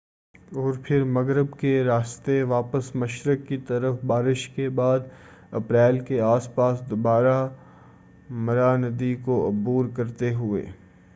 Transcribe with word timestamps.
اور 0.51 0.73
پھر 0.83 1.03
مغرب 1.07 1.57
کے 1.59 1.83
راستے 1.83 2.41
واپس 2.43 2.95
مشرق 2.95 3.47
کی 3.47 3.57
طرف 3.67 4.03
بارش 4.05 4.47
کے 4.49 4.67
بعد 4.69 4.99
اپریل 5.51 5.99
کے 5.99 6.19
آس 6.21 6.53
پاس 6.55 6.81
دوبارہ 6.89 7.37
مارا 8.39 8.75
ندی 8.77 9.13
کو 9.15 9.47
عبور 9.49 9.85
کرتے 9.95 10.33
ہوئے 10.33 10.65